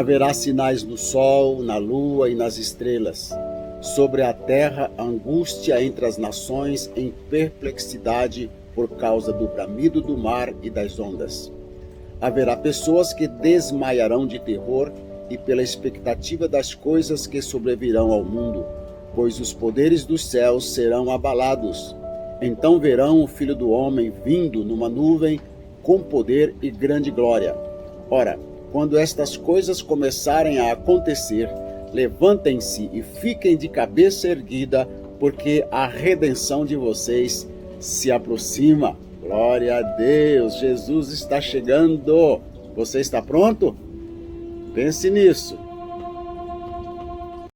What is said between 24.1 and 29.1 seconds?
vindo numa nuvem com poder e grande glória. Ora, quando